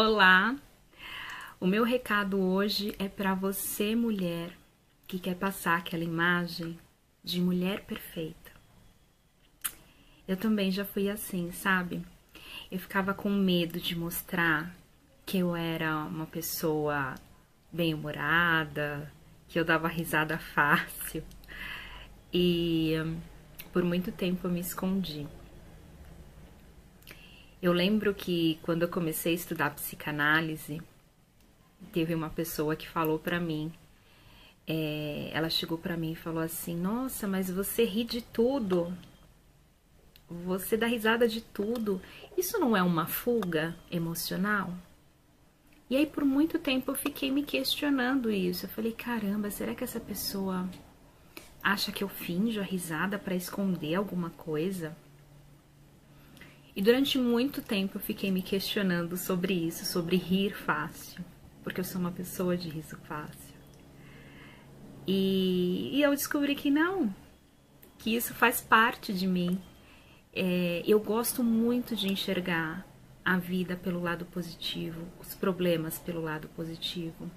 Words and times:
Olá! 0.00 0.54
O 1.58 1.66
meu 1.66 1.82
recado 1.82 2.38
hoje 2.38 2.94
é 3.00 3.08
para 3.08 3.34
você, 3.34 3.96
mulher, 3.96 4.56
que 5.08 5.18
quer 5.18 5.34
passar 5.34 5.76
aquela 5.76 6.04
imagem 6.04 6.78
de 7.24 7.40
mulher 7.40 7.84
perfeita. 7.84 8.52
Eu 10.28 10.36
também 10.36 10.70
já 10.70 10.84
fui 10.84 11.10
assim, 11.10 11.50
sabe? 11.50 12.00
Eu 12.70 12.78
ficava 12.78 13.12
com 13.12 13.28
medo 13.28 13.80
de 13.80 13.98
mostrar 13.98 14.72
que 15.26 15.38
eu 15.38 15.56
era 15.56 15.96
uma 16.04 16.26
pessoa 16.26 17.16
bem-humorada, 17.72 19.12
que 19.48 19.58
eu 19.58 19.64
dava 19.64 19.88
risada 19.88 20.38
fácil. 20.38 21.24
E 22.32 22.92
por 23.72 23.82
muito 23.82 24.12
tempo 24.12 24.46
eu 24.46 24.50
me 24.52 24.60
escondi. 24.60 25.26
Eu 27.60 27.72
lembro 27.72 28.14
que 28.14 28.58
quando 28.62 28.82
eu 28.82 28.88
comecei 28.88 29.32
a 29.32 29.34
estudar 29.34 29.74
psicanálise, 29.74 30.80
teve 31.92 32.14
uma 32.14 32.30
pessoa 32.30 32.76
que 32.76 32.88
falou 32.88 33.18
para 33.18 33.40
mim, 33.40 33.72
é, 34.64 35.30
ela 35.32 35.50
chegou 35.50 35.76
para 35.76 35.96
mim 35.96 36.12
e 36.12 36.16
falou 36.16 36.42
assim: 36.42 36.76
Nossa, 36.76 37.26
mas 37.26 37.50
você 37.50 37.84
ri 37.84 38.04
de 38.04 38.22
tudo, 38.22 38.96
você 40.28 40.76
dá 40.76 40.86
risada 40.86 41.26
de 41.26 41.40
tudo. 41.40 42.00
Isso 42.36 42.60
não 42.60 42.76
é 42.76 42.82
uma 42.82 43.06
fuga 43.06 43.74
emocional? 43.90 44.72
E 45.90 45.96
aí 45.96 46.06
por 46.06 46.24
muito 46.24 46.58
tempo 46.58 46.92
eu 46.92 46.94
fiquei 46.94 47.32
me 47.32 47.42
questionando 47.42 48.30
isso. 48.30 48.66
Eu 48.66 48.70
falei: 48.70 48.92
Caramba, 48.92 49.50
será 49.50 49.74
que 49.74 49.82
essa 49.82 49.98
pessoa 49.98 50.68
acha 51.60 51.90
que 51.90 52.04
eu 52.04 52.08
finjo 52.08 52.60
a 52.60 52.64
risada 52.64 53.18
para 53.18 53.34
esconder 53.34 53.96
alguma 53.96 54.30
coisa? 54.30 54.96
E 56.78 56.80
durante 56.80 57.18
muito 57.18 57.60
tempo 57.60 57.96
eu 57.96 58.00
fiquei 58.00 58.30
me 58.30 58.40
questionando 58.40 59.16
sobre 59.16 59.52
isso, 59.52 59.84
sobre 59.84 60.14
rir 60.14 60.54
fácil, 60.54 61.24
porque 61.64 61.80
eu 61.80 61.84
sou 61.84 62.00
uma 62.00 62.12
pessoa 62.12 62.56
de 62.56 62.68
riso 62.68 62.96
fácil. 62.98 63.56
E, 65.04 65.90
e 65.92 66.00
eu 66.00 66.12
descobri 66.12 66.54
que 66.54 66.70
não, 66.70 67.12
que 67.98 68.14
isso 68.14 68.32
faz 68.32 68.60
parte 68.60 69.12
de 69.12 69.26
mim. 69.26 69.60
É, 70.32 70.84
eu 70.86 71.00
gosto 71.00 71.42
muito 71.42 71.96
de 71.96 72.12
enxergar 72.12 72.86
a 73.24 73.36
vida 73.36 73.74
pelo 73.74 74.00
lado 74.00 74.24
positivo, 74.26 75.02
os 75.18 75.34
problemas 75.34 75.98
pelo 75.98 76.20
lado 76.20 76.46
positivo. 76.54 77.28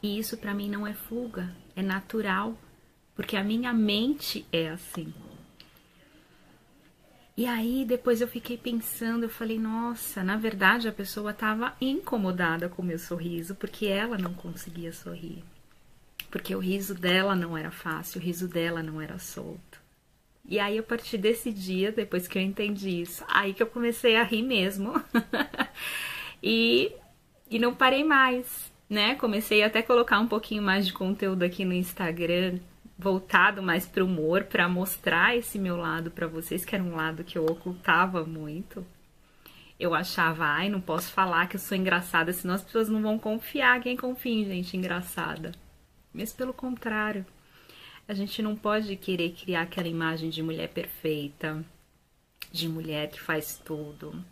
E 0.00 0.16
isso 0.16 0.36
para 0.36 0.54
mim 0.54 0.70
não 0.70 0.86
é 0.86 0.94
fuga, 0.94 1.52
é 1.74 1.82
natural, 1.82 2.56
porque 3.16 3.36
a 3.36 3.42
minha 3.42 3.72
mente 3.72 4.46
é 4.52 4.68
assim. 4.68 5.12
E 7.36 7.44
aí 7.44 7.84
depois 7.84 8.22
eu 8.22 8.28
fiquei 8.28 8.56
pensando, 8.56 9.24
eu 9.24 9.28
falei, 9.28 9.58
nossa, 9.58 10.24
na 10.24 10.36
verdade 10.36 10.88
a 10.88 10.92
pessoa 10.92 11.32
estava 11.32 11.76
incomodada 11.80 12.66
com 12.68 12.80
o 12.80 12.84
meu 12.84 12.98
sorriso, 12.98 13.54
porque 13.54 13.86
ela 13.86 14.16
não 14.16 14.32
conseguia 14.32 14.90
sorrir. 14.90 15.44
Porque 16.30 16.54
o 16.54 16.58
riso 16.58 16.94
dela 16.94 17.34
não 17.34 17.56
era 17.56 17.70
fácil, 17.70 18.20
o 18.20 18.24
riso 18.24 18.48
dela 18.48 18.82
não 18.82 19.02
era 19.02 19.18
solto. 19.18 19.80
E 20.48 20.58
aí 20.58 20.78
a 20.78 20.82
partir 20.82 21.18
desse 21.18 21.52
dia, 21.52 21.92
depois 21.92 22.26
que 22.26 22.38
eu 22.38 22.42
entendi 22.42 23.02
isso, 23.02 23.22
aí 23.28 23.52
que 23.52 23.62
eu 23.62 23.66
comecei 23.66 24.16
a 24.16 24.22
rir 24.22 24.42
mesmo. 24.42 24.94
e, 26.42 26.90
e 27.50 27.58
não 27.58 27.74
parei 27.74 28.02
mais, 28.02 28.72
né? 28.88 29.14
Comecei 29.16 29.62
até 29.62 29.80
a 29.80 29.82
colocar 29.82 30.20
um 30.20 30.28
pouquinho 30.28 30.62
mais 30.62 30.86
de 30.86 30.92
conteúdo 30.94 31.42
aqui 31.42 31.66
no 31.66 31.74
Instagram, 31.74 32.60
voltado 32.98 33.62
mais 33.62 33.86
para 33.86 34.02
o 34.02 34.06
humor, 34.06 34.44
para 34.44 34.68
mostrar 34.68 35.36
esse 35.36 35.58
meu 35.58 35.76
lado 35.76 36.10
para 36.10 36.26
vocês, 36.26 36.64
que 36.64 36.74
era 36.74 36.82
um 36.82 36.96
lado 36.96 37.24
que 37.24 37.36
eu 37.36 37.44
ocultava 37.44 38.24
muito. 38.24 38.86
Eu 39.78 39.94
achava, 39.94 40.44
ai, 40.46 40.70
não 40.70 40.80
posso 40.80 41.12
falar 41.12 41.48
que 41.48 41.56
eu 41.56 41.60
sou 41.60 41.76
engraçada, 41.76 42.32
senão 42.32 42.54
as 42.54 42.64
pessoas 42.64 42.88
não 42.88 43.02
vão 43.02 43.18
confiar. 43.18 43.80
Quem 43.80 43.96
confia 43.96 44.32
em 44.32 44.44
gente 44.44 44.76
engraçada? 44.76 45.52
Mas 46.14 46.32
pelo 46.32 46.54
contrário, 46.54 47.26
a 48.08 48.14
gente 48.14 48.40
não 48.40 48.56
pode 48.56 48.96
querer 48.96 49.32
criar 49.32 49.62
aquela 49.62 49.88
imagem 49.88 50.30
de 50.30 50.42
mulher 50.42 50.68
perfeita, 50.68 51.62
de 52.50 52.68
mulher 52.68 53.10
que 53.10 53.20
faz 53.20 53.60
tudo. 53.62 54.24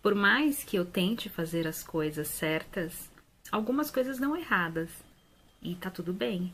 Por 0.00 0.14
mais 0.14 0.64
que 0.64 0.76
eu 0.76 0.86
tente 0.86 1.28
fazer 1.28 1.66
as 1.66 1.82
coisas 1.82 2.28
certas, 2.28 3.10
algumas 3.52 3.90
coisas 3.90 4.18
não 4.18 4.34
erradas. 4.34 4.88
E 5.60 5.74
tá 5.74 5.90
tudo 5.90 6.12
bem. 6.12 6.52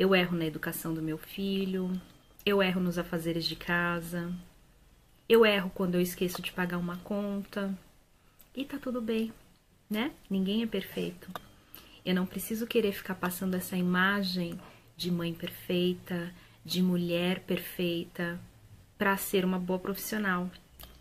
Eu 0.00 0.14
erro 0.14 0.34
na 0.34 0.46
educação 0.46 0.94
do 0.94 1.02
meu 1.02 1.18
filho, 1.18 1.92
eu 2.46 2.62
erro 2.62 2.80
nos 2.80 2.96
afazeres 2.96 3.44
de 3.44 3.54
casa, 3.54 4.32
eu 5.28 5.44
erro 5.44 5.70
quando 5.74 5.96
eu 5.96 6.00
esqueço 6.00 6.40
de 6.40 6.50
pagar 6.52 6.78
uma 6.78 6.96
conta. 7.04 7.78
E 8.56 8.64
tá 8.64 8.78
tudo 8.78 9.02
bem, 9.02 9.30
né? 9.90 10.10
Ninguém 10.30 10.62
é 10.62 10.66
perfeito. 10.66 11.30
Eu 12.02 12.14
não 12.14 12.24
preciso 12.24 12.66
querer 12.66 12.92
ficar 12.92 13.14
passando 13.14 13.56
essa 13.56 13.76
imagem 13.76 14.58
de 14.96 15.10
mãe 15.10 15.34
perfeita, 15.34 16.32
de 16.64 16.80
mulher 16.80 17.40
perfeita, 17.40 18.40
para 18.96 19.18
ser 19.18 19.44
uma 19.44 19.58
boa 19.58 19.78
profissional. 19.78 20.50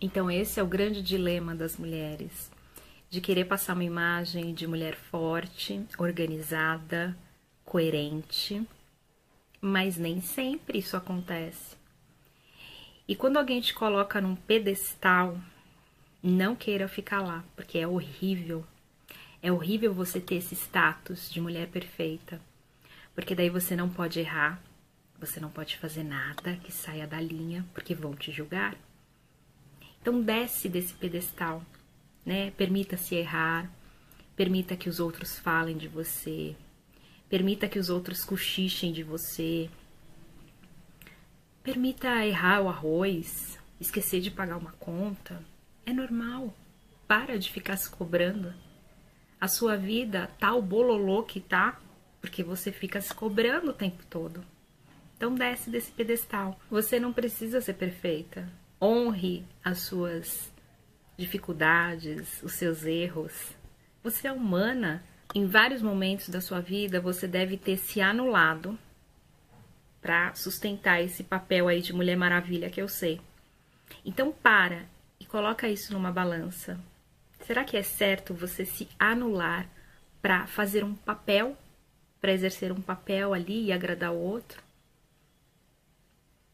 Então, 0.02 0.30
esse 0.30 0.60
é 0.60 0.64
o 0.64 0.68
grande 0.68 1.02
dilema 1.02 1.56
das 1.56 1.78
mulheres: 1.78 2.52
de 3.10 3.22
querer 3.22 3.46
passar 3.46 3.76
uma 3.76 3.84
imagem 3.86 4.54
de 4.54 4.68
mulher 4.68 4.98
forte, 4.98 5.86
organizada, 5.98 7.18
coerente 7.64 8.68
mas 9.62 9.98
nem 9.98 10.22
sempre 10.22 10.80
isso 10.80 10.96
acontece. 10.96 11.78
E 13.08 13.16
quando 13.16 13.38
alguém 13.38 13.60
te 13.60 13.74
coloca 13.74 14.22
num 14.22 14.36
pedestal, 14.36 15.38
não 16.22 16.56
queira 16.56 16.88
ficar 16.88 17.22
lá, 17.22 17.44
porque 17.56 17.80
é 17.80 17.88
horrível. 17.88 18.66
É 19.42 19.52
horrível 19.52 19.94
você 19.94 20.20
ter 20.20 20.36
esse 20.36 20.54
status 20.54 21.30
de 21.30 21.40
mulher 21.42 21.68
perfeita, 21.70 22.42
porque 23.16 23.34
daí 23.34 23.50
você 23.50 23.76
não 23.76 23.90
pode 23.90 24.20
errar, 24.20 24.62
você 25.20 25.40
não 25.40 25.50
pode 25.50 25.78
fazer 25.78 26.04
nada 26.04 26.58
que 26.58 26.72
saia 26.72 27.08
da 27.08 27.20
linha, 27.20 27.66
porque 27.74 27.96
vão 27.96 28.14
te 28.14 28.32
julgar. 28.32 28.76
Então 30.02 30.22
desce 30.22 30.70
desse 30.70 30.94
pedestal, 30.94 31.64
né? 32.26 32.52
Permita-se 32.52 33.16
errar, 33.16 33.72
permita 34.36 34.76
que 34.76 34.88
os 34.88 35.00
outros 35.00 35.40
falem 35.40 35.78
de 35.78 35.88
você, 35.88 36.56
Permita 37.30 37.68
que 37.68 37.78
os 37.78 37.90
outros 37.90 38.26
cochichem 38.26 38.92
de 38.92 39.04
você. 39.04 39.70
Permita 41.62 42.26
errar 42.26 42.62
o 42.62 42.70
arroz, 42.70 43.60
esquecer 43.80 44.20
de 44.20 44.32
pagar 44.32 44.58
uma 44.58 44.72
conta. 44.74 45.40
É 45.86 45.94
normal. 45.94 46.54
Para 47.08 47.38
de 47.38 47.52
ficar 47.52 47.78
se 47.78 47.90
cobrando. 47.90 48.54
A 49.40 49.48
sua 49.48 49.78
vida 49.78 50.30
tá 50.40 50.54
o 50.54 50.62
bololô 50.62 51.24
que 51.24 51.40
tá, 51.40 51.80
porque 52.20 52.44
você 52.44 52.72
fica 52.72 53.00
se 53.00 53.14
cobrando 53.14 53.70
o 53.70 53.74
tempo 53.74 54.04
todo. 54.10 54.44
Então 55.16 55.36
desce 55.36 55.70
desse 55.70 55.92
pedestal. 55.92 56.60
Você 56.70 57.00
não 57.00 57.14
precisa 57.14 57.62
ser 57.62 57.74
perfeita. 57.76 58.50
Honre 58.82 59.46
as 59.64 59.80
suas 59.80 60.52
dificuldades, 61.18 62.42
os 62.42 62.54
seus 62.54 62.86
erros. 62.86 63.54
Você 64.02 64.28
é 64.28 64.32
humana 64.32 65.04
em 65.34 65.46
vários 65.46 65.82
momentos 65.82 66.30
da 66.30 66.42
sua 66.42 66.60
vida 66.60 67.00
você 67.00 67.28
deve 67.28 67.58
ter 67.58 67.78
se 67.78 68.02
anulado 68.02 68.78
para 70.02 70.34
sustentar 70.34 71.02
esse 71.02 71.24
papel 71.24 71.68
aí 71.68 71.82
de 71.82 71.94
Mulher 71.94 72.16
Maravilha 72.16 72.70
que 72.70 72.82
eu 72.82 72.88
sei. 72.88 73.22
Então 74.04 74.32
para 74.32 74.86
e 75.20 75.26
coloca 75.26 75.68
isso 75.68 75.94
numa 75.94 76.12
balança. 76.12 76.80
Será 77.42 77.64
que 77.64 77.78
é 77.78 77.84
certo 77.84 78.34
você 78.34 78.66
se 78.66 78.88
anular 78.98 79.70
para 80.22 80.48
fazer 80.48 80.84
um 80.84 80.96
papel, 80.96 81.58
para 82.20 82.34
exercer 82.34 82.72
um 82.72 82.82
papel 82.82 83.34
ali 83.34 83.66
e 83.66 83.72
agradar 83.72 84.12
o 84.12 84.20
outro? 84.20 84.62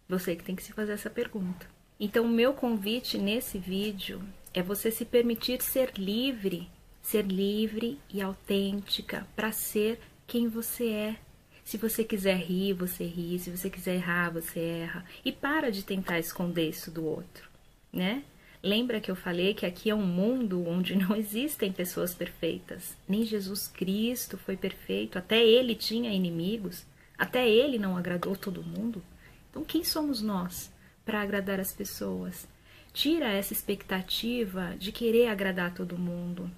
Você 0.07 0.35
que 0.35 0.43
tem 0.43 0.55
que 0.55 0.63
se 0.63 0.73
fazer 0.73 0.93
essa 0.93 1.09
pergunta. 1.09 1.67
Então, 1.99 2.25
o 2.25 2.29
meu 2.29 2.53
convite 2.53 3.17
nesse 3.17 3.57
vídeo 3.57 4.21
é 4.53 4.61
você 4.61 4.91
se 4.91 5.05
permitir 5.05 5.61
ser 5.61 5.93
livre 5.97 6.69
ser 7.05 7.23
livre 7.23 7.99
e 8.11 8.19
autêntica 8.19 9.27
para 9.35 9.51
ser 9.51 9.99
quem 10.25 10.47
você 10.47 10.89
é. 10.89 11.15
Se 11.63 11.77
você 11.77 12.03
quiser 12.03 12.37
rir, 12.37 12.73
você 12.73 13.05
ri, 13.05 13.37
se 13.37 13.51
você 13.51 13.69
quiser 13.69 13.97
errar, 13.97 14.31
você 14.31 14.59
erra 14.59 15.05
e 15.23 15.31
para 15.31 15.71
de 15.71 15.83
tentar 15.83 16.17
esconder 16.17 16.67
isso 16.67 16.89
do 16.89 17.05
outro, 17.05 17.47
né? 17.93 18.23
Lembra 18.61 18.99
que 18.99 19.11
eu 19.11 19.15
falei 19.15 19.53
que 19.53 19.67
aqui 19.67 19.91
é 19.91 19.95
um 19.95 20.05
mundo 20.05 20.67
onde 20.67 20.95
não 20.95 21.13
existem 21.15 21.71
pessoas 21.71 22.15
perfeitas. 22.15 22.97
Nem 23.07 23.23
Jesus 23.23 23.67
Cristo 23.67 24.35
foi 24.35 24.57
perfeito, 24.57 25.19
até 25.19 25.45
ele 25.45 25.75
tinha 25.75 26.11
inimigos, 26.11 26.87
até 27.15 27.47
ele 27.47 27.77
não 27.77 27.95
agradou 27.95 28.35
todo 28.35 28.63
mundo. 28.63 29.03
Então, 29.51 29.63
quem 29.63 29.83
somos 29.83 30.23
nós 30.23 30.71
para 31.05 31.21
agradar 31.21 31.59
as 31.59 31.71
pessoas? 31.71 32.47
Tira 32.91 33.31
essa 33.31 33.53
expectativa 33.53 34.75
de 34.79 34.91
querer 34.91 35.27
agradar 35.27 35.71
todo 35.71 35.99
mundo. 35.99 36.49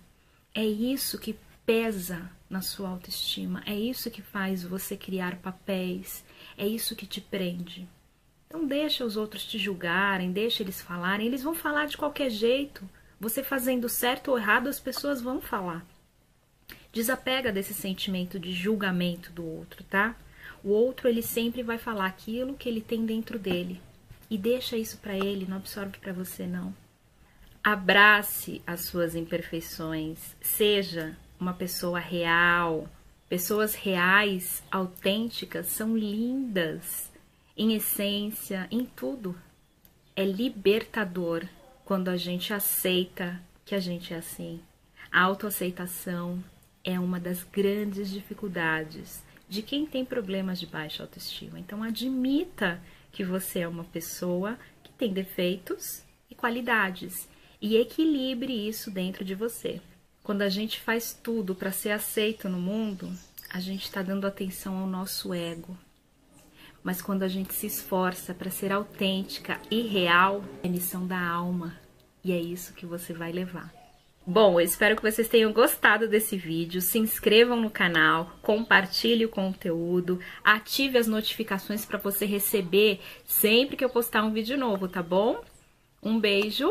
É 0.57 0.65
isso 0.65 1.19
que 1.19 1.37
pesa 1.67 2.31
na 2.49 2.63
sua 2.63 2.89
autoestima, 2.89 3.61
é 3.63 3.75
isso 3.75 4.09
que 4.09 4.23
faz 4.23 4.63
você 4.63 4.97
criar 4.97 5.35
papéis, 5.35 6.25
é 6.57 6.65
isso 6.65 6.95
que 6.95 7.05
te 7.05 7.21
prende. 7.21 7.87
Então 8.47 8.65
deixa 8.65 9.05
os 9.05 9.17
outros 9.17 9.45
te 9.45 9.59
julgarem, 9.59 10.31
deixa 10.31 10.63
eles 10.63 10.81
falarem, 10.81 11.27
eles 11.27 11.43
vão 11.43 11.53
falar 11.53 11.85
de 11.85 11.95
qualquer 11.95 12.31
jeito, 12.31 12.89
Você 13.19 13.43
fazendo 13.43 13.87
certo 13.87 14.31
ou 14.31 14.37
errado, 14.39 14.67
as 14.67 14.79
pessoas 14.79 15.21
vão 15.21 15.39
falar. 15.39 15.85
Desapega 16.91 17.51
desse 17.51 17.75
sentimento 17.75 18.39
de 18.39 18.51
julgamento 18.51 19.31
do 19.31 19.45
outro, 19.45 19.83
tá? 19.83 20.15
O 20.63 20.69
outro 20.69 21.07
ele 21.07 21.21
sempre 21.21 21.61
vai 21.61 21.77
falar 21.77 22.07
aquilo 22.07 22.55
que 22.55 22.67
ele 22.67 22.81
tem 22.81 23.05
dentro 23.05 23.37
dele 23.37 23.79
e 24.27 24.39
deixa 24.39 24.75
isso 24.75 24.97
para 24.97 25.15
ele, 25.15 25.45
não 25.47 25.57
absorve 25.57 25.99
para 25.99 26.13
você 26.13 26.47
não. 26.47 26.73
Abrace 27.69 28.61
as 28.65 28.85
suas 28.85 29.13
imperfeições, 29.13 30.37
seja 30.39 31.17
uma 31.37 31.53
pessoa 31.53 31.99
real. 31.99 32.89
Pessoas 33.27 33.75
reais, 33.75 34.63
autênticas, 34.71 35.67
são 35.67 35.97
lindas 35.97 37.11
em 37.57 37.73
essência, 37.73 38.69
em 38.71 38.85
tudo. 38.85 39.37
É 40.15 40.23
libertador 40.23 41.43
quando 41.83 42.07
a 42.07 42.15
gente 42.15 42.53
aceita 42.53 43.37
que 43.65 43.75
a 43.75 43.81
gente 43.81 44.13
é 44.13 44.17
assim. 44.19 44.61
A 45.11 45.23
autoaceitação 45.23 46.41
é 46.85 46.97
uma 46.97 47.19
das 47.19 47.43
grandes 47.43 48.09
dificuldades 48.09 49.21
de 49.49 49.61
quem 49.61 49.85
tem 49.85 50.05
problemas 50.05 50.57
de 50.57 50.67
baixa 50.67 51.03
autoestima. 51.03 51.59
Então, 51.59 51.83
admita 51.83 52.81
que 53.11 53.25
você 53.25 53.59
é 53.59 53.67
uma 53.67 53.83
pessoa 53.83 54.57
que 54.81 54.91
tem 54.93 55.11
defeitos 55.11 56.05
e 56.31 56.33
qualidades 56.35 57.27
e 57.61 57.77
equilibre 57.77 58.67
isso 58.67 58.91
dentro 58.91 59.25
de 59.25 59.35
você. 59.35 59.81
Quando 60.23 60.41
a 60.41 60.49
gente 60.49 60.79
faz 60.79 61.13
tudo 61.13 61.55
para 61.55 61.71
ser 61.71 61.91
aceito 61.91 62.49
no 62.49 62.59
mundo, 62.59 63.11
a 63.49 63.59
gente 63.59 63.83
está 63.83 64.01
dando 64.01 64.27
atenção 64.27 64.77
ao 64.77 64.87
nosso 64.87 65.33
ego. 65.33 65.77
Mas 66.83 67.01
quando 67.01 67.23
a 67.23 67.27
gente 67.27 67.53
se 67.53 67.67
esforça 67.67 68.33
para 68.33 68.49
ser 68.49 68.71
autêntica 68.71 69.59
e 69.71 69.81
real, 69.81 70.43
é 70.63 70.67
missão 70.67 71.07
da 71.07 71.19
alma. 71.19 71.75
E 72.23 72.31
é 72.31 72.39
isso 72.39 72.73
que 72.73 72.85
você 72.85 73.13
vai 73.13 73.31
levar. 73.31 73.73
Bom, 74.25 74.59
eu 74.59 74.65
espero 74.65 74.97
que 74.97 75.01
vocês 75.01 75.29
tenham 75.29 75.53
gostado 75.53 76.09
desse 76.09 76.35
vídeo. 76.35 76.81
Se 76.81 76.99
inscrevam 76.99 77.61
no 77.61 77.69
canal, 77.69 78.37
compartilhe 78.41 79.25
o 79.25 79.29
conteúdo, 79.29 80.19
ative 80.43 80.97
as 80.97 81.07
notificações 81.07 81.85
para 81.85 81.97
você 81.97 82.25
receber 82.25 82.99
sempre 83.25 83.77
que 83.77 83.85
eu 83.85 83.89
postar 83.89 84.23
um 84.23 84.33
vídeo 84.33 84.57
novo, 84.57 84.89
tá 84.89 85.01
bom? 85.01 85.41
Um 86.03 86.19
beijo 86.19 86.69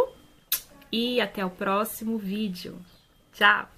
e 0.90 1.20
até 1.20 1.44
o 1.44 1.50
próximo 1.50 2.18
vídeo. 2.18 2.78
Tchau! 3.32 3.75